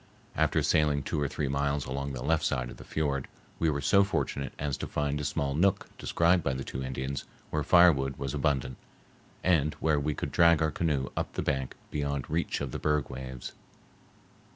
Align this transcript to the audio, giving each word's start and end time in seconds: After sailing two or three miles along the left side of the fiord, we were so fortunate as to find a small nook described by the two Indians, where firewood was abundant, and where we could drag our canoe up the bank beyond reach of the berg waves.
After 0.35 0.63
sailing 0.63 1.03
two 1.03 1.21
or 1.21 1.27
three 1.27 1.47
miles 1.47 1.85
along 1.85 2.11
the 2.13 2.23
left 2.23 2.43
side 2.43 2.71
of 2.71 2.77
the 2.77 2.83
fiord, 2.83 3.27
we 3.59 3.69
were 3.69 3.81
so 3.81 4.03
fortunate 4.03 4.51
as 4.57 4.75
to 4.77 4.87
find 4.87 5.21
a 5.21 5.23
small 5.23 5.53
nook 5.53 5.95
described 5.99 6.43
by 6.43 6.55
the 6.55 6.63
two 6.63 6.81
Indians, 6.83 7.25
where 7.51 7.61
firewood 7.61 8.17
was 8.17 8.33
abundant, 8.33 8.77
and 9.43 9.75
where 9.75 9.99
we 9.99 10.15
could 10.15 10.31
drag 10.31 10.59
our 10.59 10.71
canoe 10.71 11.09
up 11.15 11.33
the 11.33 11.43
bank 11.43 11.75
beyond 11.91 12.27
reach 12.31 12.61
of 12.61 12.71
the 12.71 12.79
berg 12.79 13.11
waves. 13.11 13.51